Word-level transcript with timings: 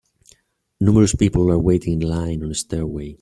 Numerous 0.79 1.13
people 1.13 1.51
are 1.51 1.59
waiting 1.59 1.93
in 2.01 2.09
line 2.09 2.41
on 2.43 2.49
a 2.49 2.55
stairway. 2.55 3.09